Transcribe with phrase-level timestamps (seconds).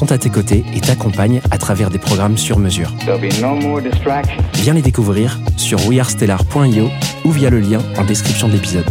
[0.00, 2.90] sont à tes côtés et t'accompagnent à travers des programmes sur mesure.
[3.06, 3.18] No.
[4.54, 6.88] Viens les découvrir sur wearestellar.io
[7.26, 8.86] ou via le lien en description de l'épisode.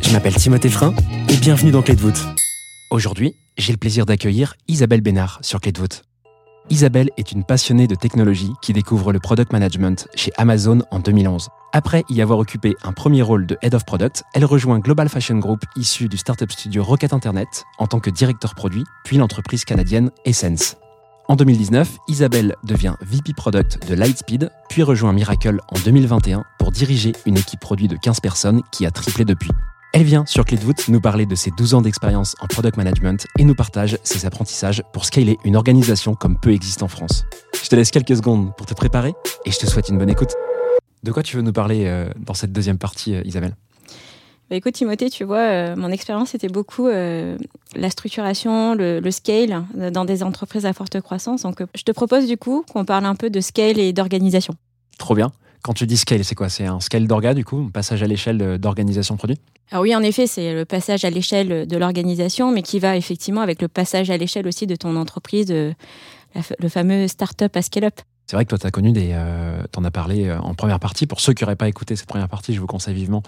[0.00, 0.94] Je m'appelle Timothée Frein
[1.28, 2.24] et bienvenue dans Clé de voûte.
[2.90, 6.04] Aujourd'hui, j'ai le plaisir d'accueillir Isabelle Bénard sur Clé de voûte.
[6.68, 11.48] Isabelle est une passionnée de technologie qui découvre le product management chez Amazon en 2011.
[11.72, 15.38] Après y avoir occupé un premier rôle de Head of Product, elle rejoint Global Fashion
[15.38, 20.10] Group issu du startup studio Rocket Internet en tant que directeur produit, puis l'entreprise canadienne
[20.24, 20.76] Essence.
[21.28, 27.12] En 2019, Isabelle devient VP Product de Lightspeed, puis rejoint Miracle en 2021 pour diriger
[27.26, 29.50] une équipe produit de 15 personnes qui a triplé depuis.
[29.96, 32.76] Elle vient sur Clé de voûte nous parler de ses 12 ans d'expérience en product
[32.76, 37.24] management et nous partage ses apprentissages pour scaler une organisation comme peu existe en France.
[37.62, 39.14] Je te laisse quelques secondes pour te préparer
[39.46, 40.34] et je te souhaite une bonne écoute.
[41.02, 43.56] De quoi tu veux nous parler euh, dans cette deuxième partie, euh, Isabelle?
[44.50, 47.38] Bah, écoute Timothée, tu vois, euh, mon expérience était beaucoup euh,
[47.74, 51.44] la structuration, le, le scale dans des entreprises à forte croissance.
[51.44, 54.56] Donc je te propose du coup qu'on parle un peu de scale et d'organisation.
[54.98, 55.32] Trop bien.
[55.62, 56.48] Quand tu dis scale, c'est quoi?
[56.48, 59.38] C'est un scale d'orga, du coup, un passage à l'échelle d'organisation produit?
[59.70, 63.40] Alors oui, en effet, c'est le passage à l'échelle de l'organisation, mais qui va effectivement
[63.40, 68.00] avec le passage à l'échelle aussi de ton entreprise, le fameux start-up à scale-up.
[68.28, 69.10] C'est vrai que toi, tu as connu des.
[69.12, 71.06] Euh, T'en as parlé euh, en première partie.
[71.06, 73.22] Pour ceux qui n'auraient pas écouté cette première partie, je vous conseille vivement,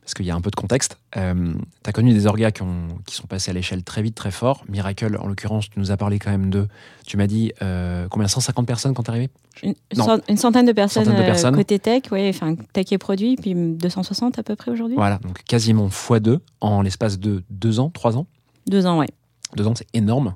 [0.00, 0.98] parce qu'il y a un peu de contexte.
[1.16, 4.14] Euh, tu as connu des orgas qui, ont- qui sont passés à l'échelle très vite,
[4.14, 4.62] très fort.
[4.68, 6.68] Miracle, en l'occurrence, tu nous as parlé quand même de.
[7.04, 9.28] Tu m'as dit euh, combien 150 personnes quand arrivé?
[9.64, 10.04] Une, Non.
[10.04, 11.56] cent- une centaine de personnes, Centaine de euh, personnes.
[11.56, 14.94] côté tech, ouais, enfin tech et produits, puis 260 à peu près aujourd'hui.
[14.96, 18.26] Voilà, donc quasiment x2 en l'espace de deux ans, trois ans.
[18.68, 19.08] Deux ans, ouais.
[19.56, 20.34] Deux ans, c'est énorme.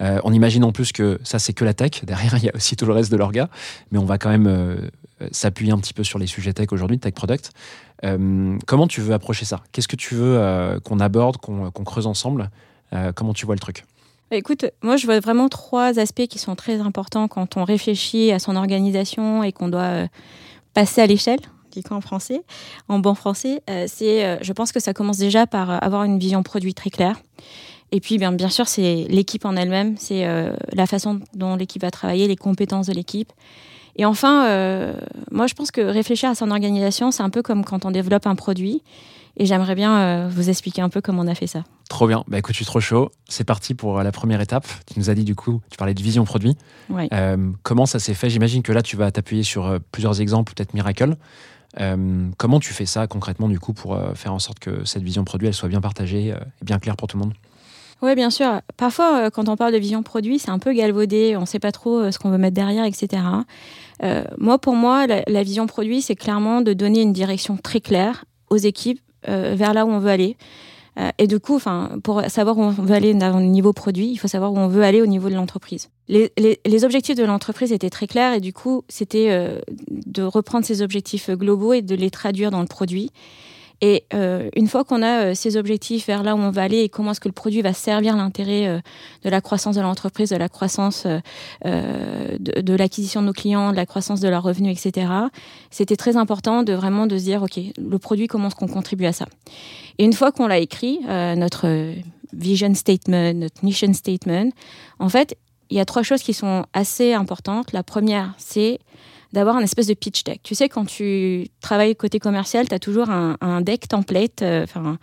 [0.00, 1.90] Euh, on imagine en plus que ça, c'est que la tech.
[2.04, 3.48] Derrière, il y a aussi tout le reste de l'orga.
[3.90, 4.76] Mais on va quand même euh,
[5.22, 7.50] euh, s'appuyer un petit peu sur les sujets tech aujourd'hui, tech product.
[8.66, 9.60] Comment tu veux approcher ça?
[9.72, 12.48] Qu'est-ce que tu veux qu'on aborde, qu'on creuse ensemble?
[13.14, 13.84] Comment tu vois le truc?
[14.30, 18.32] Bah, Écoute, moi je vois vraiment trois aspects qui sont très importants quand on réfléchit
[18.32, 20.06] à son organisation et qu'on doit
[20.72, 21.40] passer à l'échelle,
[21.72, 22.40] dit en français,
[22.88, 23.62] en bon français.
[23.86, 27.16] C'est, je pense que ça commence déjà par avoir une vision produit très claire.
[27.92, 31.82] Et puis bien, bien sûr, c'est l'équipe en elle-même, c'est euh, la façon dont l'équipe
[31.82, 33.32] va travailler, les compétences de l'équipe.
[33.96, 34.94] Et enfin, euh,
[35.30, 38.26] moi je pense que réfléchir à son organisation, c'est un peu comme quand on développe
[38.26, 38.82] un produit.
[39.36, 41.64] Et j'aimerais bien euh, vous expliquer un peu comment on a fait ça.
[41.88, 42.24] Trop bien.
[42.28, 43.10] Bah écoute, je suis trop chaud.
[43.28, 44.66] C'est parti pour la première étape.
[44.92, 46.56] Tu nous as dit du coup, tu parlais de vision produit.
[47.12, 48.28] Euh, comment ça s'est fait?
[48.28, 51.16] J'imagine que là, tu vas t'appuyer sur plusieurs exemples, peut-être Miracle.
[51.78, 55.04] Euh, comment tu fais ça concrètement du coup pour euh, faire en sorte que cette
[55.04, 57.34] vision produit elle soit bien partagée euh, et bien claire pour tout le monde?
[58.02, 58.60] Oui, bien sûr.
[58.76, 61.58] Parfois, euh, quand on parle de vision produit, c'est un peu galvaudé, on ne sait
[61.58, 63.22] pas trop euh, ce qu'on veut mettre derrière, etc.
[64.02, 68.24] Euh, moi, pour moi, la, vision produit, c'est clairement de donner une direction très claire
[68.48, 70.38] aux équipes vers là où on veut aller.
[71.18, 71.60] Et du coup,
[72.02, 74.82] pour savoir où on veut aller au niveau produit, il faut savoir où on veut
[74.82, 75.90] aller au niveau de l'entreprise.
[76.08, 81.28] Les, objectifs de l'entreprise étaient très clairs et du coup, c'était de reprendre ces objectifs
[81.30, 83.10] globaux et de les traduire dans le produit.
[83.82, 86.80] Et euh, une fois qu'on a euh, ces objectifs vers là où on va aller
[86.80, 88.80] et comment est-ce que le produit va servir l'intérêt euh,
[89.24, 91.18] de la croissance de l'entreprise, de la croissance euh,
[91.64, 95.10] euh, de, de l'acquisition de nos clients, de la croissance de leurs revenus, etc.,
[95.70, 99.06] c'était très important de vraiment de se dire, OK, le produit, comment est-ce qu'on contribue
[99.06, 99.26] à ça?
[99.98, 101.94] Et une fois qu'on l'a écrit, euh, notre
[102.32, 104.50] vision statement, notre mission statement,
[104.98, 105.36] en fait,
[105.70, 107.72] il y a trois choses qui sont assez importantes.
[107.72, 108.78] La première, c'est
[109.32, 110.40] d'avoir un espèce de pitch deck.
[110.42, 114.64] Tu sais, quand tu travailles côté commercial, tu as toujours un, un deck template, euh,
[114.64, 114.98] enfin,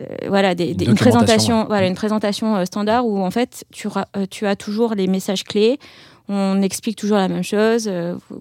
[0.00, 1.66] euh, voilà, des, Une des- une documentation, présentation, ouais.
[1.68, 5.44] voilà, une présentation euh, standard où en fait, tu, euh, tu as toujours les messages
[5.44, 5.78] clés.
[6.28, 7.90] On explique toujours la même chose,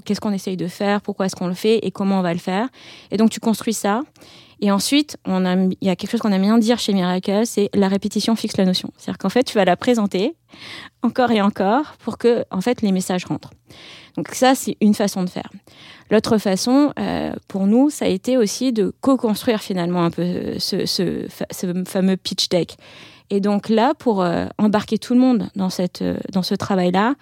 [0.06, 2.40] qu'est-ce qu'on essaye de faire, pourquoi est-ce qu'on le fait et comment on va le
[2.40, 2.70] faire.
[3.12, 4.04] Et donc, tu construis ça.
[4.63, 7.89] Et ensuite, il y a quelque chose qu'on aime bien dire chez Miracle, c'est la
[7.89, 8.92] répétition fixe la notion.
[8.95, 10.38] C'est-à-dire qu'en fait, tu vas la présenter
[11.01, 13.50] encore et encore pour que, en fait, les messages rentrent.
[14.15, 15.50] Donc ça, c'est une façon de faire.
[16.10, 20.86] L'autre façon, euh, pour nous, ça a été aussi de co-construire finalement un peu ce,
[20.86, 21.27] ce,
[21.86, 22.77] fameux pitch deck.
[23.31, 27.15] Et donc là, pour euh, embarquer tout le monde dans, cette, euh, dans ce travail-là,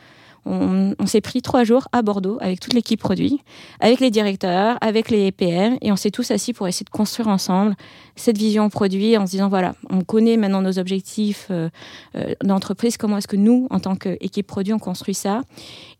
[0.45, 3.41] on, s'est pris trois jours à Bordeaux avec toute l'équipe produit,
[3.79, 7.27] avec les directeurs, avec les PM, et on s'est tous assis pour essayer de construire
[7.27, 7.75] ensemble
[8.15, 11.69] cette vision produit en se disant voilà, on connaît maintenant nos objectifs euh,
[12.15, 15.41] euh, d'entreprise, comment est-ce que nous, en tant qu'équipe produit, on construit ça,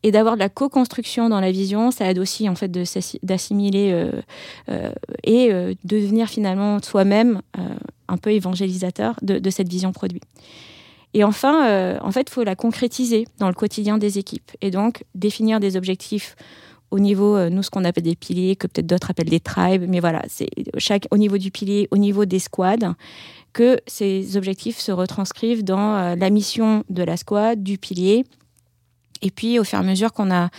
[0.01, 2.71] et d'avoir de la co-construction dans la vision, ça aide aussi en fait
[3.23, 3.91] d'assimiler
[4.67, 4.91] euh,
[5.23, 7.41] et de devenir finalement soi-même
[8.07, 10.21] un peu évangélisateur de cette vision produit.
[11.13, 14.52] Et enfin, euh, en fait, il faut la concrétiser dans le quotidien des équipes.
[14.62, 16.36] Et donc, définir des objectifs
[16.92, 19.86] au niveau, euh, nous, ce qu'on appelle des piliers, que peut-être d'autres appellent des tribes,
[19.88, 22.96] mais voilà, c'est chaque, au niveau du pilier, au niveau des squads,
[23.54, 28.25] que ces objectifs se retranscrivent dans euh, la mission de la squad, du pilier,
[29.21, 30.50] et puis, au fur et à mesure qu'on a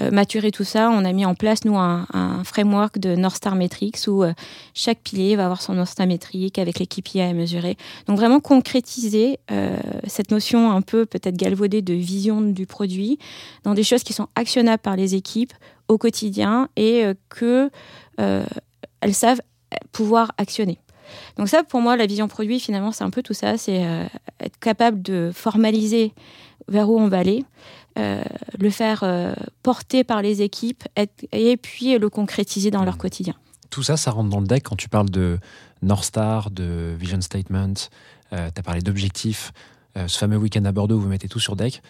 [0.00, 2.06] euh, maturé tout ça, on a mis en place, nous, un,
[2.44, 4.32] framework de North Star Metrics où euh,
[4.72, 7.76] chaque pilier va avoir son North Star métrique avec les KPI à mesurer.
[8.06, 9.76] Donc, vraiment concrétiser euh,
[10.06, 13.18] cette notion un peu peut-être galvaudée de vision du produit
[13.64, 15.52] dans des choses qui sont actionnables par les équipes
[15.88, 17.70] au quotidien et que
[18.16, 19.42] elles savent
[19.92, 20.78] pouvoir actionner.
[21.36, 23.58] Donc ça, pour moi, la vision produit, finalement, c'est un peu tout ça.
[23.58, 23.82] C'est
[24.40, 26.14] être capable de formaliser
[26.68, 30.84] vers où on va aller, euh, le faire euh, porter par les équipes
[31.32, 32.98] et puis le concrétiser dans leur mmh.
[32.98, 33.34] quotidien.
[33.70, 35.38] Tout ça, ça rentre dans le deck quand tu parles de
[35.82, 37.74] North Star, de Vision Statement,
[38.32, 39.52] euh, tu as parlé d'objectifs,
[39.96, 41.80] ce fameux week-end à Bordeaux, vous mettez tout sur deck.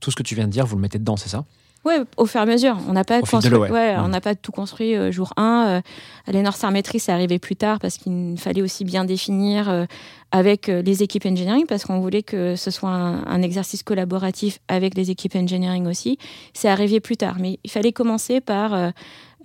[0.00, 1.44] Tout ce que tu viens de dire, vous le mettez dedans, c'est ça?
[1.86, 2.76] Oui, au fur et à mesure.
[2.88, 3.96] On n'a pas, construit, ouais.
[3.98, 5.82] on n'a pas tout construit euh, jour 1.
[6.28, 9.86] Euh, Metrics, c'est arrivé plus tard parce qu'il fallait aussi bien définir euh,
[10.30, 14.94] avec les équipes engineering parce qu'on voulait que ce soit un, un, exercice collaboratif avec
[14.94, 16.18] les équipes engineering aussi.
[16.52, 18.92] C'est arrivé plus tard, mais il fallait commencer par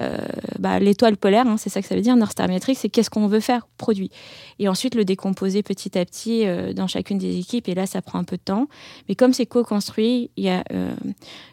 [0.02, 0.18] euh,
[0.60, 3.28] bah, l'étoile polaire, hein, c'est ça que ça veut dire, North Star c'est qu'est-ce qu'on
[3.28, 4.12] veut faire, produit.
[4.60, 8.02] Et ensuite le décomposer petit à petit euh, dans chacune des équipes, et là ça
[8.02, 8.68] prend un peu de temps.
[9.08, 10.94] Mais comme c'est co-construit, il y a euh,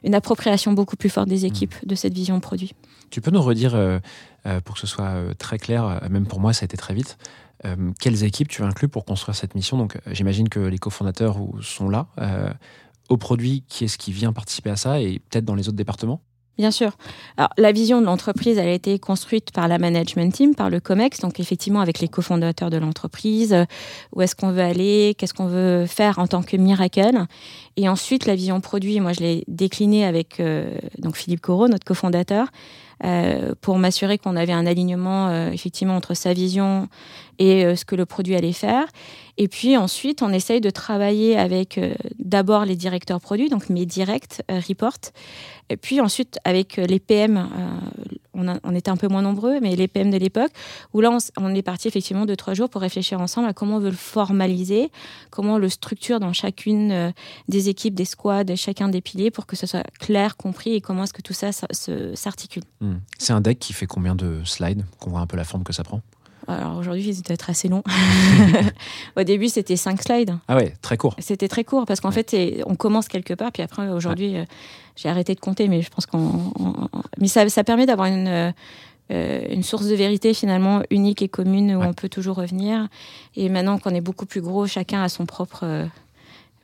[0.03, 2.75] une appropriation beaucoup plus forte des équipes de cette vision produit.
[3.11, 3.73] Tu peux nous redire,
[4.65, 7.19] pour que ce soit très clair, même pour moi ça a été très vite,
[8.01, 9.77] quelles équipes tu as inclus pour construire cette mission?
[9.77, 12.09] Donc j'imagine que les cofondateurs sont là.
[13.09, 16.23] au produit, qui est-ce qui vient participer à ça et peut-être dans les autres départements?
[16.59, 16.93] Bien sûr.
[17.39, 20.81] Alors, la vision de l'entreprise, elle a été construite par la management team, par le
[20.81, 23.57] COMEX, donc effectivement avec les cofondateurs de l'entreprise,
[24.15, 27.25] où est-ce qu'on veut aller, qu'est-ce qu'on veut faire en tant que Miracle.
[27.77, 31.85] Et ensuite, la vision produit, moi je l'ai déclinée avec euh, donc Philippe Corot, notre
[31.85, 32.49] cofondateur,
[33.05, 36.89] euh, pour m'assurer qu'on avait un alignement euh, effectivement entre sa vision
[37.39, 38.87] et euh, ce que le produit allait faire.
[39.39, 41.81] Et puis ensuite, on essaye de travailler avec
[42.19, 45.11] d'abord les directeurs produits, donc mes directs reports,
[45.71, 47.49] et puis ensuite avec les PM,
[48.35, 50.51] on, était un peu moins nombreux, mais les PM de l'époque,
[50.93, 53.81] où là on, est parti effectivement de trois jours pour réfléchir ensemble à comment on
[53.81, 54.91] veut le formaliser,
[55.31, 57.15] comment on le structure dans chacune
[57.49, 61.05] des équipes, des squads, chacun des piliers pour que ce soit clair, compris et comment
[61.05, 62.65] est-ce que tout ça s'articule.
[62.83, 62.97] Hmm.
[63.19, 64.85] C'est un deck qui fait combien de slides?
[64.99, 66.03] Qu'on voit un peu la forme que ça prend?
[66.49, 67.83] Alors aujourd'hui, il doit être assez long.
[69.17, 70.37] Au début, c'était 5 slides.
[70.49, 71.15] Ah ouais, très court.
[71.19, 72.37] C'était très court parce qu'en fait,
[72.67, 74.45] on commence quelque part, puis après, aujourd'hui, euh,
[74.97, 76.53] j'ai arrêté de compter, mais je pense qu'on.
[77.19, 78.53] Mais ça, ça permet d'avoir une.
[79.11, 82.89] Euh, une source de vérité finalement unique et commune où on peut toujours revenir.
[83.37, 85.87] Et maintenant qu'on est beaucoup plus gros, chacun a son propre euh,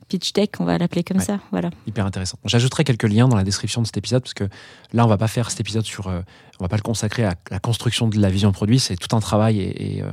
[0.09, 1.39] pitch deck, on va l'appeler comme ça.
[1.51, 1.69] Voilà.
[1.87, 2.37] Hyper intéressant.
[2.43, 4.45] J'ajouterai quelques liens dans la description de cet épisode parce que
[4.91, 6.21] là, on va pas faire cet épisode sur, euh,
[6.59, 8.79] on va pas le consacrer à la construction de la vision produit.
[8.79, 10.11] C'est tout un travail et, euh,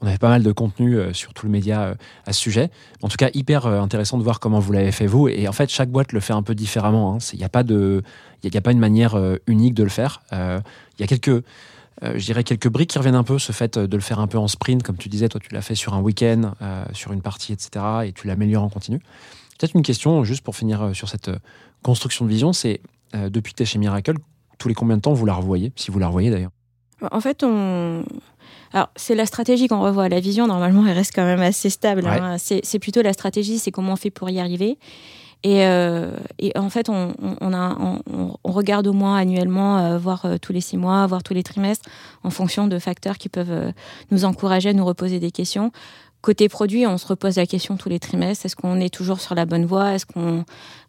[0.00, 2.70] on avait pas mal de contenu euh, sur tout le média à ce sujet.
[3.02, 5.28] En tout cas, hyper intéressant de voir comment vous l'avez fait vous.
[5.28, 7.18] Et en fait, chaque boîte le fait un peu différemment.
[7.18, 7.38] Il hein.
[7.38, 8.02] n'y a pas de,
[8.42, 9.16] il y, a pas une manière
[9.46, 10.22] unique de le faire.
[10.32, 11.44] Il y a quelques
[12.02, 14.26] euh, je dirais quelques briques qui reviennent un peu, ce fait de le faire un
[14.26, 17.12] peu en sprint, comme tu disais, toi tu l'as fait sur un week-end, euh, sur
[17.12, 18.98] une partie, etc., et tu l'améliores en continu.
[19.58, 21.30] Peut-être une question, juste pour finir euh, sur cette
[21.82, 22.80] construction de vision, c'est
[23.14, 24.14] depuis que tu es chez Miracle,
[24.58, 26.50] tous les combien de temps vous la revoyez, si vous la revoyez d'ailleurs?
[27.10, 28.04] En fait, on...
[28.72, 30.08] Alors, c'est la stratégie qu'on revoit.
[30.08, 32.06] La vision, normalement, elle reste quand même assez stable.
[32.06, 32.36] Hein.
[32.38, 34.76] C'est plutôt la stratégie, c'est comment on fait pour y arriver.
[35.44, 37.14] Euh, et, en fait, on,
[38.44, 41.88] regarde au moins annuellement, euh, voire euh, tous les six mois, voire tous les trimestres,
[42.24, 43.72] en fonction de facteurs qui peuvent
[44.10, 45.70] nous encourager à nous reposer des questions.
[46.22, 48.46] Côté produit, on se repose la question tous les trimestres.
[48.46, 49.92] Est-ce qu'on est toujours sur la bonne voie?
[49.94, 50.44] Est-ce qu'on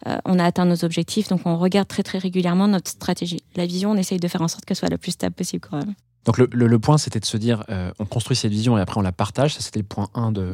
[0.05, 1.27] a atteint nos objectifs?
[1.27, 3.41] Donc, on regarde très, très régulièrement notre stratégie.
[3.55, 5.77] La vision, on essaye de faire en sorte qu'elle soit la plus stable possible quand
[5.77, 5.93] même.
[6.25, 8.81] Donc le, le- le point, c'était de se dire, euh, on construit cette vision et
[8.81, 9.53] après on la partage.
[9.55, 10.51] Ça, c'était le point 1 de,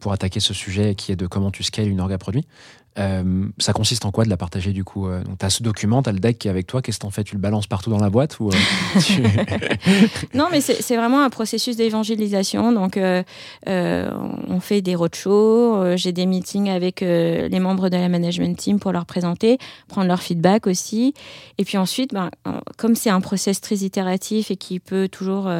[0.00, 2.44] pour attaquer ce sujet qui est de comment tu scales une orga produit.
[2.98, 5.62] Euh, ça consiste en quoi de la partager du coup euh, Donc tu as ce
[5.62, 6.82] document, tu as le deck qui est avec toi.
[6.82, 8.52] Qu'est-ce que t'en fais Tu le balances partout dans la boîte ou euh,
[9.06, 9.22] tu-
[10.34, 12.70] Non, mais c'est vraiment un processus d'évangélisation.
[12.72, 13.22] Donc, euh,
[13.66, 18.92] on fait des roadshows, j'ai des meetings avec les membres de la management team pour
[18.92, 19.58] leur présenter,
[19.88, 21.14] prendre leur feedback aussi.
[21.58, 22.30] Et puis ensuite, ben,
[22.76, 25.50] comme c'est un process très itératif et qui peut toujours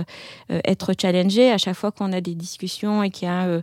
[0.49, 3.61] être challengé, à chaque fois qu'on a des discussions et qu'il y a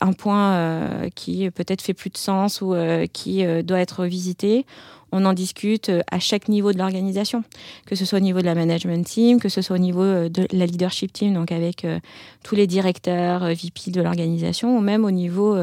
[0.00, 2.74] un point qui peut-être fait plus de sens ou
[3.06, 4.66] qui euh, doit être visité,
[5.12, 7.44] on en discute euh, à chaque niveau de l'organisation
[7.86, 10.28] que ce soit au niveau de la management team, que ce soit au niveau euh,
[10.28, 11.98] de la leadership team, donc avec euh,
[12.42, 15.56] tous les directeurs, VP de l'organisation, ou même au niveau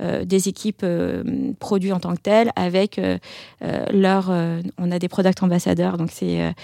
[0.00, 0.84] des équipes
[1.58, 3.00] produits en tant que telles, avec
[3.92, 4.28] leur...
[4.78, 6.54] on a des product ambassadeurs, donc c'est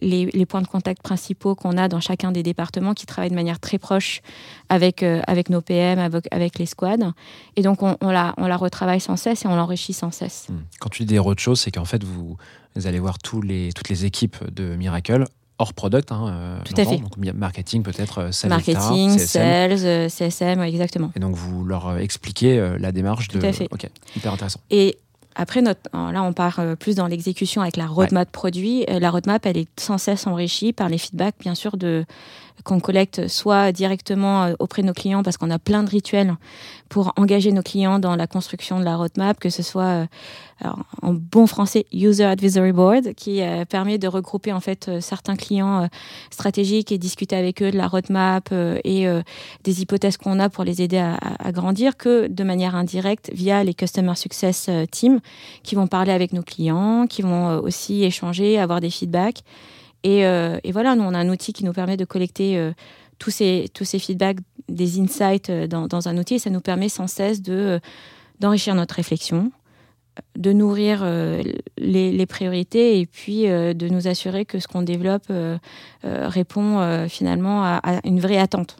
[0.00, 3.60] les, points de contact principaux qu'on a dans chacun des départements qui travaillent de manière
[3.60, 4.22] très proche
[4.68, 7.12] avec, avec nos PM, avec, les squads.
[7.56, 10.48] Et donc on, la, on la retravaille sans cesse et on l'enrichit sans cesse.
[10.80, 12.36] Quand tu dis des roadshows, c'est qu'en fait, vous,
[12.74, 15.24] vous allez voir tous les, toutes les équipes de Miracle
[15.58, 16.12] hors product.
[16.12, 16.98] Hein, euh, Tout à fait.
[16.98, 19.76] Donc marketing peut-être, euh, sales, Marketing, CSM.
[19.76, 21.12] sales, CSM, ouais, exactement.
[21.16, 23.46] Et donc vous leur euh, expliquez la démarche Tout de.
[23.46, 23.68] à fait.
[23.70, 24.60] Ok, hyper intéressant.
[24.70, 24.98] Et
[25.34, 28.84] après, notre, là, on part plus dans l'exécution avec la roadmap produit.
[28.90, 32.04] Euh, La roadmap, elle est sans cesse enrichie par les feedbacks, bien sûr, de
[32.64, 36.34] qu'on collecte soit directement euh, auprès de nos clients, parce qu'on a plein de rituels
[36.88, 40.06] pour engager nos clients dans la construction de la roadmap, que ce soit euh,
[40.60, 45.36] alors, en bon français User Advisory Board, qui euh, permet de regrouper en fait certains
[45.36, 45.88] clients
[46.30, 48.52] stratégiques et discuter avec eux de la roadmap
[48.84, 49.06] et
[49.64, 53.74] des hypothèses qu'on a pour les aider à, grandir, que de manière indirecte via les
[53.74, 55.20] Customer Success Team
[55.62, 59.42] qui vont parler avec nos clients, qui vont aussi échanger, avoir des feedbacks.
[60.04, 62.72] Et, euh, et voilà, nous, on a un outil qui nous permet de collecter euh,
[63.18, 66.34] tous, ces, tous ces feedbacks, des insights euh, dans, dans un outil.
[66.34, 67.80] Et ça nous permet sans cesse de,
[68.40, 69.52] d'enrichir notre réflexion,
[70.36, 71.04] de nourrir
[71.78, 75.32] les, les priorités et puis de nous assurer que ce qu'on développe
[76.02, 78.76] répond finalement à une vraie attente.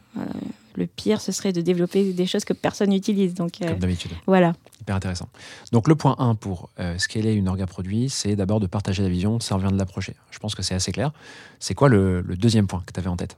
[0.77, 3.35] Le pire, ce serait de développer des choses que personne n'utilise.
[3.35, 4.13] Donc euh, Comme d'habitude.
[4.27, 4.55] voilà.
[4.81, 5.29] Hyper intéressant.
[5.71, 9.09] Donc le point 1 pour euh, scaler une orga produit, c'est d'abord de partager la
[9.09, 10.15] vision, ça revient de l'approcher.
[10.31, 11.13] Je pense que c'est assez clair.
[11.61, 13.37] C'est quoi le, le deuxième point que tu avais en tête?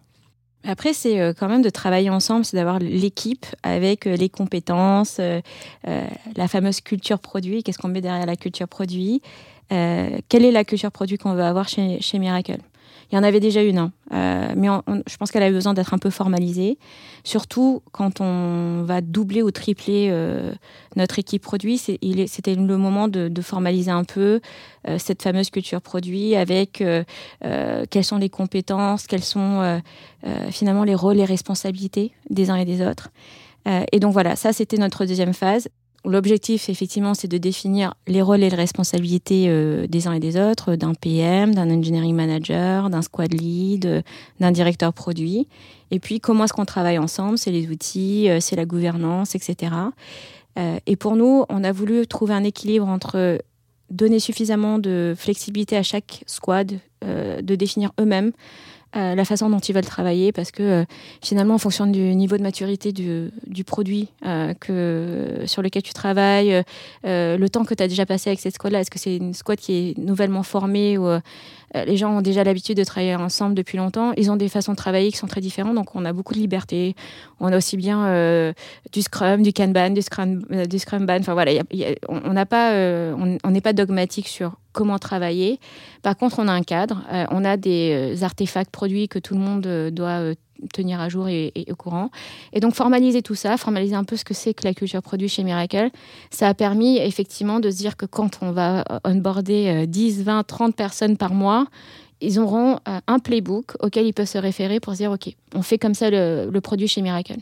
[0.66, 5.40] Après, c'est euh, quand même de travailler ensemble, c'est d'avoir l'équipe avec les compétences, euh,
[5.84, 7.62] la fameuse culture produit.
[7.62, 9.20] Qu'est-ce qu'on met derrière la culture produit?
[9.72, 12.56] Euh, Quelle est la culture produit qu'on veut avoir chez, chez Miracle?
[13.10, 13.92] Il y en avait déjà une, hein.
[14.12, 14.68] Euh, mais
[15.06, 16.78] je pense qu'elle a besoin d'être un peu formalisée,
[17.24, 20.52] surtout quand on va doubler ou tripler euh,
[20.96, 21.78] notre équipe produit.
[21.78, 24.40] C'était le moment de, formaliser un peu
[24.88, 26.82] euh, cette fameuse culture produit avec
[27.90, 29.80] quelles sont les compétences, quels sont
[30.50, 33.10] finalement les rôles et responsabilités des uns et des autres.
[33.92, 35.68] Et donc voilà, ça c'était notre deuxième phase.
[36.06, 40.38] L'objectif, effectivement, c'est de définir les rôles et les responsabilités euh, des uns et des
[40.38, 44.02] autres, d'un PM, d'un engineering manager, d'un squad lead, euh,
[44.38, 45.48] d'un directeur produit.
[45.90, 47.38] Et puis, comment est-ce qu'on travaille ensemble?
[47.38, 49.72] C'est les outils, euh, c'est la gouvernance, etc.
[50.58, 53.38] Euh, et pour nous, on a voulu trouver un équilibre entre
[53.90, 58.32] donner suffisamment de flexibilité à chaque squad, euh, de définir eux-mêmes
[58.94, 60.84] la façon dont ils veulent travailler, parce que euh,
[61.22, 65.92] finalement, en fonction du niveau de maturité du, du produit euh, que, sur lequel tu
[65.92, 66.62] travailles,
[67.04, 69.34] euh, le temps que tu as déjà passé avec cette squad-là, est-ce que c'est une
[69.34, 71.08] squad qui est nouvellement formée ou
[71.74, 74.76] les gens ont déjà l'habitude de travailler ensemble depuis longtemps Ils ont des façons de
[74.76, 76.94] travailler qui sont très différentes, donc on a beaucoup de liberté.
[77.40, 78.52] On a aussi bien euh,
[78.92, 80.78] du Scrum, du Kanban, du Scrum, euh, du.
[80.86, 81.52] Enfin voilà,
[82.08, 85.58] on n'a pas, euh, on n'est pas dogmatique sur comment travailler.
[86.02, 89.34] Par contre, on a un cadre, euh, on a des euh, artefacts produits que tout
[89.34, 90.34] le monde euh, doit euh,
[90.74, 92.10] tenir à jour et, au courant.
[92.52, 95.28] Et donc formaliser tout ça, formaliser un peu ce que c'est que la culture produit
[95.28, 95.90] chez Miracle,
[96.30, 100.22] ça a permis effectivement de se dire que quand on va euh, onboarder euh, 10,
[100.22, 101.66] 20, 30 personnes par mois,
[102.24, 105.62] ils auront euh, un playbook auquel ils peuvent se référer pour se dire, OK, on
[105.62, 107.36] fait comme ça le, produit chez Miracle.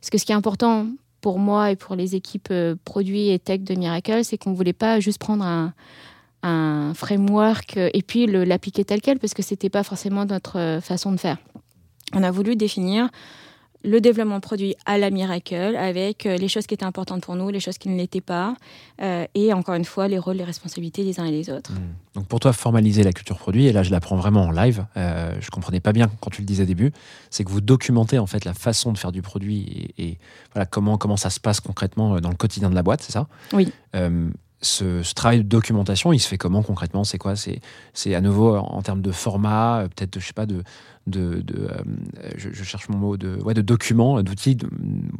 [0.00, 0.86] Parce que ce qui est important
[1.20, 4.56] pour moi et pour les équipes euh, produits et tech de Miracle, c'est qu'on ne
[4.56, 5.72] voulait pas juste prendre un,
[6.42, 11.12] un framework et puis l'appliquer tel quel, parce que ce n'était pas forcément notre façon
[11.12, 11.38] de faire.
[12.14, 13.08] On a voulu définir
[13.84, 17.48] le développement produit à la Miracle avec euh, les choses qui étaient importantes pour nous,
[17.48, 18.56] les choses qui ne l'étaient pas,
[19.00, 21.70] euh, et encore une fois, les rôles, les responsabilités des uns et des autres.
[22.14, 25.32] Donc pour toi, formaliser la culture produit, et là je l'apprends vraiment en live, euh,
[25.40, 26.90] je comprenais pas bien quand tu le disais au début,
[27.30, 30.18] c'est que vous documentez en fait la façon de faire du produit et, et
[30.54, 33.12] voilà comment, comment ça se passe concrètement euh, dans le quotidien de la boîte, c'est
[33.12, 33.28] ça?
[33.52, 33.72] Oui.
[33.94, 34.28] Euh,
[34.60, 37.04] ce, ce travail de documentation, il se fait comment concrètement?
[37.04, 37.34] C'est quoi?
[37.36, 40.62] C'est à nouveau en, en termes de format, euh, peut-être, je sais pas, de,
[41.06, 41.78] de, de euh,
[42.36, 44.56] je, je cherche mon mot, de, ouais, de documents, d'outils.
[44.56, 44.68] de-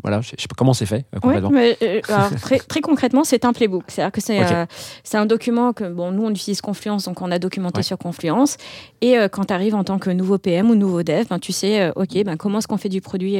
[0.02, 1.50] voilà, je sais pas comment c'est fait euh, Ouais, concrètement.
[1.50, 3.84] mais, euh, alors, très, très concrètement, c'est un playbook.
[3.88, 4.68] C'est-à-dire que c'est Ok.
[5.04, 7.82] c'est un document que, bon, nous, on utilise Confluence, donc on a documenté Ouais.
[7.84, 8.56] sur Confluence.
[9.00, 11.90] Et quand tu arrives en tant que nouveau PM ou nouveau dev, ben, tu sais,
[11.96, 13.36] OK, ben, comment est-ce qu'on fait du produit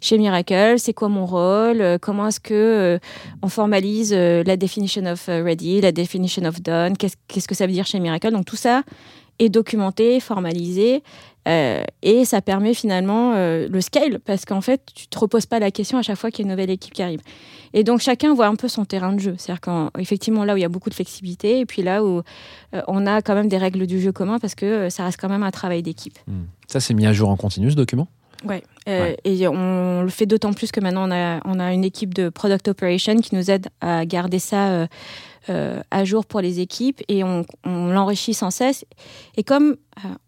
[0.00, 0.74] chez Miracle?
[0.78, 1.98] C'est quoi mon rôle?
[2.02, 2.98] Comment est-ce que
[3.42, 7.86] on formalise la definition of ready, la definition of done Qu'est-ce que ça veut dire
[7.86, 8.82] chez Miracle Donc tout ça
[9.38, 11.02] est documenté, formalisé.
[11.46, 15.60] euh, et ça permet finalement euh, le scale parce qu'en fait, tu te reposes pas
[15.60, 17.20] la question à chaque fois qu'il y a une nouvelle équipe qui arrive.
[17.72, 19.34] Et donc chacun voit un peu son terrain de jeu.
[19.38, 22.22] C'est-à-dire qu'effectivement là où il y a beaucoup de flexibilité et puis là où
[22.74, 25.20] euh, on a quand même des règles du jeu commun parce que euh, ça reste
[25.20, 26.18] quand même un travail d'équipe.
[26.26, 26.44] Hmm.
[26.66, 28.08] Ça, c'est mis à jour en continu ce document?
[28.44, 28.62] Ouais.
[28.88, 29.16] Euh, Ouais.
[29.24, 32.28] Et on le fait d'autant plus que maintenant on a, on a une équipe de
[32.28, 34.86] product operation qui nous aide à garder ça euh,
[35.50, 38.84] euh, à jour pour les équipes et on, on l'enrichit sans cesse.
[39.36, 39.76] Et comme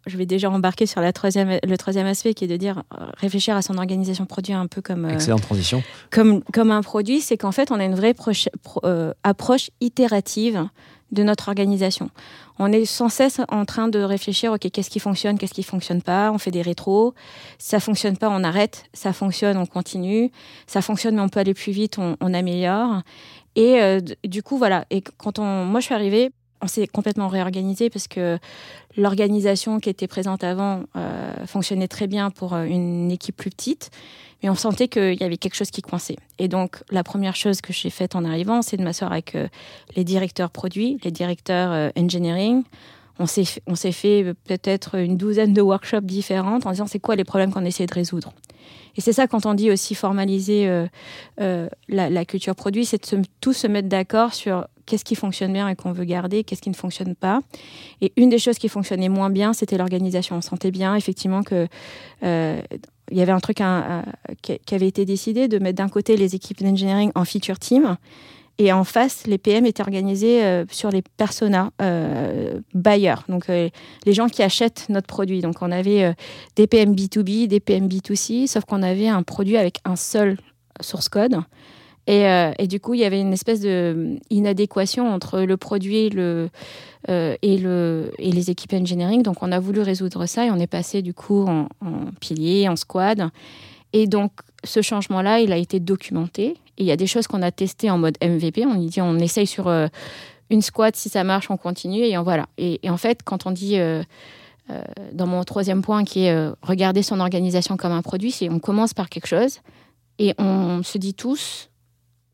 [0.06, 2.82] je vais déjà embarquer sur la troisième, le troisième aspect qui est de dire
[3.18, 5.82] réfléchir à son organisation produit un peu comme, Excellente transition.
[6.10, 8.80] comme, comme un produit, c'est qu'en fait on a une vraie proche- pro-
[9.22, 10.66] approche itérative
[11.12, 12.10] de notre organisation.
[12.58, 16.02] On est sans cesse en train de réfléchir, ok, qu'est-ce qui fonctionne, qu'est-ce qui fonctionne
[16.02, 17.14] pas, on fait des rétros,
[17.58, 20.30] ça fonctionne pas, on arrête, ça fonctionne, on continue,
[20.66, 23.02] ça fonctionne mais on peut aller plus vite, on, améliore.
[23.56, 26.30] Et euh, du coup, voilà, et quand on, moi je suis arrivée,
[26.62, 28.38] on s'est complètement réorganisé parce que
[28.96, 33.90] l'organisation qui était présente avant euh, fonctionnait très bien pour euh, une équipe plus petite,
[34.42, 36.16] mais on sentait qu'il y avait quelque chose qui coinçait.
[36.38, 39.48] Et donc, la première chose que j'ai faite en arrivant, c'est de m'asseoir avec euh,
[39.96, 42.64] les directeurs produits, les directeurs engineering.
[43.18, 47.24] On s'est fait- fait peut-être une douzaine de workshops différentes en disant c'est quoi les
[47.24, 48.32] problèmes qu'on essaie de résoudre?
[48.96, 50.66] Et c'est ça quand on dit aussi formaliser
[51.38, 51.68] la,
[52.10, 55.68] la culture produit, c'est de se- tous se mettre d'accord sur qu'est-ce qui fonctionne bien
[55.68, 57.40] et qu'on veut garder, qu'est-ce qui ne fonctionne pas.
[58.00, 60.36] Et une des choses qui fonctionnait moins bien, c'était l'organisation.
[60.36, 61.68] On sentait bien effectivement que
[62.24, 62.60] euh,
[63.10, 63.58] il y avait un truc
[64.42, 67.96] qui avait été décidé de mettre d'un côté les équipes d'engineering en feature team
[68.60, 73.70] et en face, les PM étaient organisés euh, sur les personas euh, buyers, donc euh,
[74.04, 75.40] les gens qui achètent notre produit.
[75.40, 76.14] Donc on avait
[76.56, 80.36] des PM B2B, des PM B2C, sauf qu'on avait un produit avec un seul
[80.82, 81.38] source code.
[82.10, 86.10] Et, euh, et du coup, il y avait une espèce de inadéquation entre le produit
[86.16, 86.48] euh,
[87.08, 89.22] et, le, et les équipes engineering.
[89.22, 91.68] Donc, on a voulu résoudre ça et on est passé du coup en,
[92.20, 93.30] pilier, en squad.
[93.92, 94.32] Et donc,
[94.64, 96.56] ce changement-là, il a été documenté.
[96.78, 98.66] Et il y a des choses qu'on a testées en mode MVP.
[98.66, 99.86] On dit, on essaye sur euh,
[100.50, 102.02] une squad, si ça marche, on continue.
[102.02, 102.46] Et voilà.
[102.58, 104.02] Et, en fait, quand on dit, euh,
[104.70, 108.48] euh, dans mon troisième point, qui est euh, regarder son organisation comme un produit, c'est
[108.50, 109.60] on commence par quelque chose
[110.18, 111.69] et on se dit tous,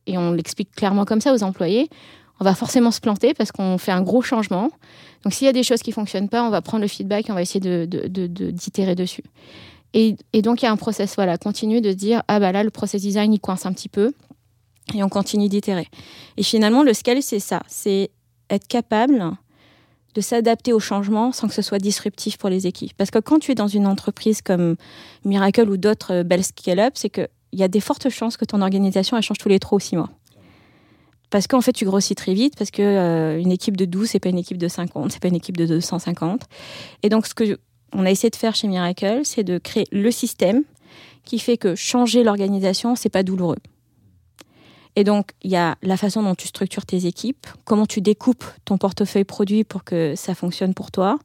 [0.07, 1.88] et on l'explique clairement comme ça aux employés,
[2.40, 4.71] on va forcément se planter parce qu'on fait un gros changement.
[5.25, 7.33] Donc s'il y a des choses qui fonctionnent pas, on va prendre le feedback et
[7.33, 7.87] on va essayer de,
[8.51, 9.25] d'itérer dessus.
[9.95, 12.71] Et, donc il y a un process voilà, continu de dire, ah bah là, le
[12.71, 14.12] process design, il coince un petit peu,
[14.95, 15.88] et on continue d'itérer.
[16.37, 18.11] Et finalement, le scale, c'est ça, c'est
[18.51, 19.33] être capable
[20.14, 22.92] de s'adapter au changement sans que ce soit disruptif pour les équipes.
[22.97, 24.77] Parce que quand tu es dans une entreprise comme
[25.25, 27.11] Miracle ou d'autres euh, belles scale-up, c'est
[27.57, 29.97] qu'il y a des fortes chances que ton organisation change tous les 3 ou 6
[29.97, 30.11] mois.
[31.31, 34.21] Parce qu'en fait, tu grossis très vite, parce que euh, une équipe de 12, c'est
[34.21, 36.42] pas une équipe de 50, c'est pas une équipe de 250.
[37.03, 37.59] Et donc, ce que
[37.92, 40.64] on a essayé de faire chez Miracle, c'est de créer le système
[41.25, 43.57] qui fait que changer l'organisation, c'est pas douloureux.
[44.97, 48.45] Et donc, il y a la façon dont tu structures tes équipes, comment tu découpes
[48.64, 51.19] ton portefeuille produit pour que ça fonctionne pour toi,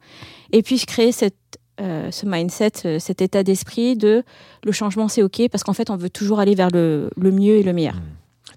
[0.52, 1.36] et puis créer cette,
[1.82, 4.24] euh, ce mindset, euh, cet état d'esprit de
[4.64, 7.56] le changement, c'est OK, parce qu'en fait, on veut toujours aller vers le, le mieux
[7.56, 7.96] et le meilleur.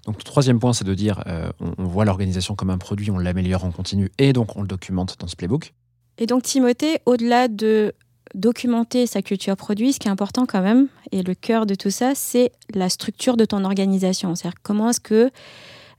[0.05, 3.09] Donc, le troisième point, c'est de dire euh, on, on voit l'organisation comme un produit,
[3.09, 5.73] on l'améliore en continu et donc on le documente dans ce playbook.
[6.17, 7.93] Et donc, Timothée, au-delà de
[8.35, 11.89] documenter sa culture produit, ce qui est important quand même, et le cœur de tout
[11.89, 14.35] ça, c'est la structure de ton organisation.
[14.35, 15.31] C'est-à-dire comment est-ce que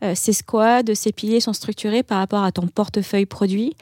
[0.03, 3.75] euh, ces squads, ces piliers sont structurés par rapport à ton portefeuille produit.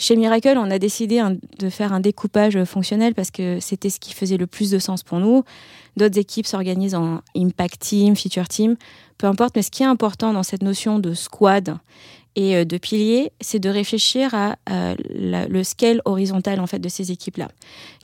[0.00, 1.20] Chez Miracle, on a décidé
[1.58, 5.02] de faire un découpage fonctionnel parce que c'était ce qui faisait le plus de sens
[5.02, 5.42] pour nous.
[5.96, 8.76] D'autres équipes s'organisent en impact team, feature team,
[9.18, 9.56] peu importe.
[9.56, 11.78] Mais ce qui est important dans cette notion de squad
[12.36, 16.88] et euh, de pilier, c'est de réfléchir à euh, le scale horizontal en fait de
[16.88, 17.48] ces équipes-là.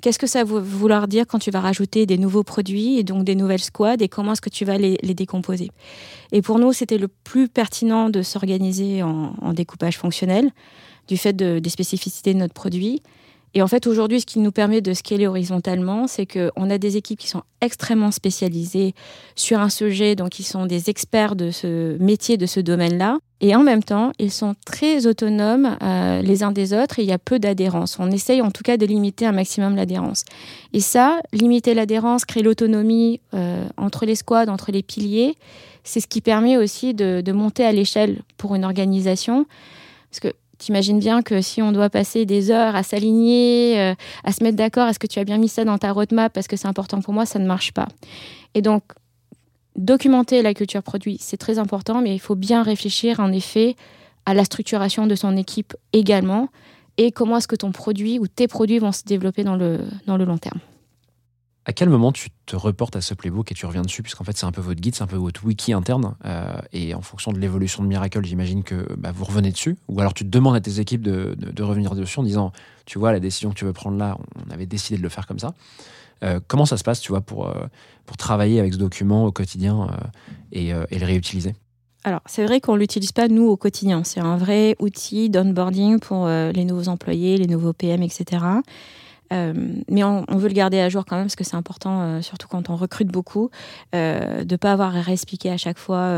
[0.03, 3.23] Qu'est-ce que ça veut vouloir dire quand tu vas rajouter des nouveaux produits et donc
[3.23, 5.71] des nouvelles squads et comment est-ce que tu vas les, décomposer?
[6.33, 10.51] Et pour nous, c'était le plus pertinent de s'organiser en découpage fonctionnel
[11.09, 13.03] du fait de- des spécificités de notre produit
[13.57, 16.97] Et en fait, aujourd'hui, ce qui nous permet de scaler horizontalement, c'est qu'on a des
[16.97, 18.95] équipes qui sont extrêmement spécialisées
[19.37, 23.19] sur un sujet, donc ils sont des experts de ce métier, de ce domaine-là.
[23.41, 27.09] Et en même temps, ils sont très autonomes euh, les uns des autres et il
[27.09, 27.97] y a peu d'adhérence.
[28.01, 30.25] On essaye en tout cas de limiter un maximum l'adhérence.
[30.73, 35.37] Et ça, limiter l'adhérence, créer l'autonomie euh, entre les squads, entre les piliers,
[35.85, 39.47] c'est ce qui permet aussi de, de monter à l'échelle pour une organisation.
[40.11, 44.33] Parce que T'imagines bien que si on doit passer des heures à s'aligner, euh, à
[44.33, 46.57] se mettre d'accord, est-ce que tu as bien mis ça dans ta roadmap parce que
[46.57, 47.87] c'est important pour moi, ça ne marche pas.
[48.55, 48.83] Et donc,
[49.77, 53.77] documenter la culture produit, c'est très important, mais il faut bien réfléchir en effet
[54.25, 56.49] à la structuration de son équipe également
[56.97, 60.17] et comment est-ce que ton produit ou tes produits vont se développer dans le, dans
[60.17, 60.61] le long terme.
[61.67, 64.03] À quel moment tu te reportes à ce playbook et tu reviens dessus?
[64.03, 66.15] Puisqu'en fait, c'est un peu votre guide, c'est un peu votre wiki interne.
[66.27, 69.77] euh, et en fonction de l'évolution de Miracle, j'imagine que bah, vous revenez dessus.
[69.89, 72.53] Ou alors tu demandes à tes équipes de, revenir dessus en disant
[72.85, 75.27] Tu vois, la décision que tu veux prendre là, on avait décidé de le faire
[75.27, 75.55] comme ça.
[76.23, 77.67] Euh, comment ça se passe, tu vois, pour, euh,
[78.19, 79.89] travailler avec ce document au quotidien
[80.53, 81.55] et, le réutiliser?
[82.05, 84.05] Alors, c'est vrai qu'on ne l'utilise pas, nous, au quotidien.
[84.05, 88.45] C'est un vrai outil d'onboarding pour les nouveaux employés, les nouveaux PM, etc.
[89.35, 89.53] Euh,
[89.89, 92.49] mais on, veut le garder à jour quand même parce que c'est important, euh, surtout
[92.49, 93.51] quand on recrute beaucoup,
[93.95, 96.13] euh, de ne pas avoir à réexpliquer à chaque fois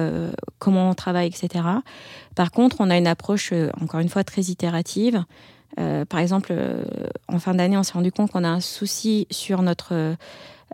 [0.58, 1.64] comment on travaille, etc.
[2.34, 5.24] Par contre, on a une approche, encore une fois, très itérative.
[5.76, 6.54] Par exemple,
[7.28, 10.16] en fin d'année, on s'est rendu compte qu'on a un souci sur notre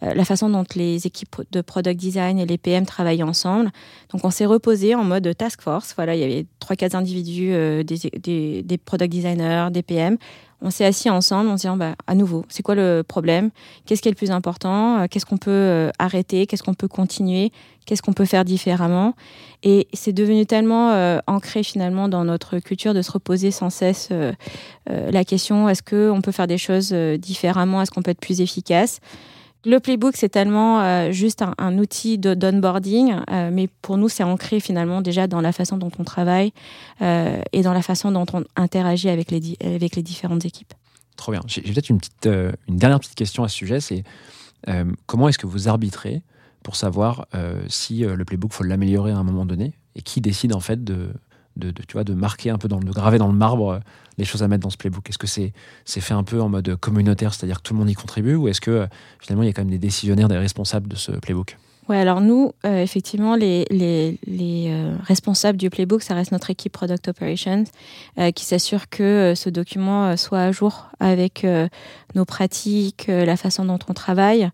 [0.01, 3.71] la façon dont les équipes de product design et les PM travaillent ensemble.
[4.13, 5.95] Donc, on s'est reposé en mode task force.
[5.95, 7.53] Voilà, il y avait trois, quatre individus,
[7.85, 10.19] des product designers, des PM.
[10.65, 13.51] On s'est assis ensemble en se disant, bah, à nouveau, c'est quoi le problème?
[13.85, 15.01] Qu'est-ce qui est le plus important?
[15.01, 16.47] Euh, Qu'est-ce qu'on peut euh, arrêter?
[16.47, 17.51] Qu'est-ce qu'on peut continuer?
[17.85, 19.15] Qu'est-ce qu'on peut faire différemment?
[19.65, 24.11] Et c'est devenu tellement euh, ancré finalement dans notre culture de se reposer sans cesse
[24.87, 27.83] la question est-ce qu'on peut faire des choses différemment?
[27.83, 29.01] Est-ce qu'on peut être plus efficace?
[29.65, 34.25] Le playbook, c'est tellement euh, juste un, outil de- d'onboarding, euh, mais pour nous, c'est
[34.25, 36.53] ancré finalement déjà dans la façon dont on travaille
[37.01, 39.41] euh, et dans la façon dont on interagit avec les,
[40.03, 40.75] différentes équipes.
[41.17, 41.43] Trop bien.
[41.47, 44.05] J'ai peut-être une, une dernière petite question à ce sujet c'est
[45.07, 46.23] comment est-ce que vous arbitrez
[46.63, 47.27] pour savoir
[47.69, 51.13] si le playbook faut l'améliorer à un moment donné et qui décide en fait de,
[51.57, 53.79] de, tu vois, de marquer un peu, dans de graver dans le marbre euh,
[54.19, 55.53] les choses à mettre dans ce playbook Est-ce que c'est
[55.85, 58.49] c'est fait un peu en mode communautaire, c'est-à-dire que tout le monde y contribue ou
[58.49, 58.87] est-ce que euh,
[59.21, 61.57] finalement il y a quand même des décisionnaires, des responsables de ce playbook?
[61.89, 66.73] Ouais, alors nous, euh, effectivement, les, les, les responsables du playbook, ça reste notre équipe
[66.73, 67.65] Product Operations
[68.37, 71.45] qui s'assure que ce document soit à jour avec
[72.15, 74.49] nos pratiques, la façon dont on travaille.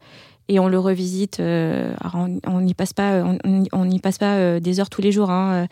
[0.48, 1.38] Et on le revisite.
[1.38, 3.38] alors on- n'y passe pas, on-
[3.72, 5.30] on passe pas des heures tous les jours.
[5.30, 5.66] hein,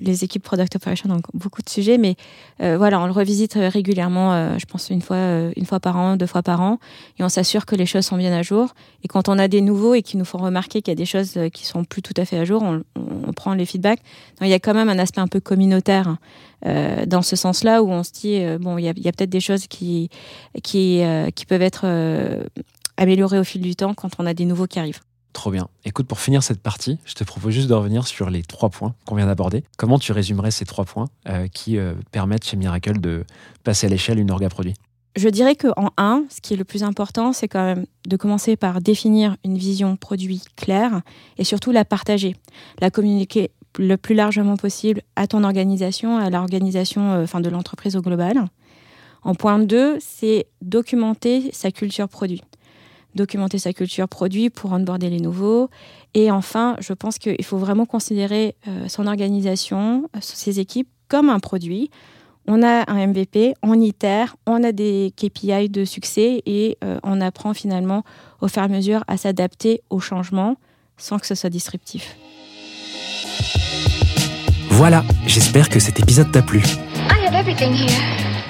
[0.00, 2.16] les équipes Product Operations ont beaucoup de sujets, mais
[2.62, 4.32] euh, voilà, on le revisite euh, régulièrement.
[4.32, 5.16] euh, je pense une fois,
[5.56, 6.78] une fois par an, deux fois par an,
[7.18, 8.74] et on s'assure que les choses sont bien à jour.
[9.02, 11.06] Et quand on a des nouveaux et qui nous font remarquer qu'il y a des
[11.06, 12.82] choses qui sont plus tout à fait à jour, on,
[13.32, 14.00] prend les feedbacks.
[14.40, 16.16] Donc, il y a quand même un aspect un peu communautaire
[16.64, 20.08] dans ce sens-là où on se dit bon, il y a, peut-être des choses qui
[20.64, 21.04] qui
[21.46, 21.86] peuvent être
[22.96, 25.00] améliorées au fil du temps quand on a des nouveaux qui arrivent.
[25.32, 25.68] Trop bien.
[25.84, 28.94] Écoute, pour finir cette partie, je te propose juste de revenir sur les trois points
[29.06, 29.62] qu'on vient d'aborder.
[29.76, 33.24] Comment tu résumerais ces trois points euh, qui euh, permettent chez Miracle de
[33.62, 34.74] passer à l'échelle une orga produit?
[35.16, 38.56] Je dirais qu'en un, ce qui est le plus important, c'est quand même de commencer
[38.56, 41.02] par définir une vision produit claire
[41.38, 42.36] et surtout la partager,
[42.80, 48.00] la communiquer le plus largement possible à ton organisation, à l'organisation euh, de l'entreprise au
[48.00, 48.44] global.
[49.22, 52.42] En point 2, c'est documenter sa culture produit.
[53.18, 55.70] Documenter sa culture produit pour onboarder les nouveaux.
[56.14, 61.28] Et enfin, je pense qu'il faut vraiment considérer euh, son organisation, euh, ses équipes comme
[61.28, 61.90] un produit
[62.48, 67.20] on a un MVP, on itère, on a des KPI de succès et euh, on
[67.20, 68.04] apprend finalement
[68.40, 70.56] au fur et à mesure à s'adapter aux changements
[70.96, 72.16] sans que ce soit disruptif.
[74.70, 76.60] Voilà, j'espère que cet épisode t'a plu.
[76.60, 78.27] I have everything here.